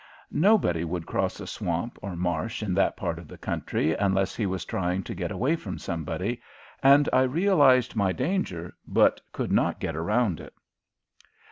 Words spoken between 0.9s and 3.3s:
cross a swamp or marsh in that part of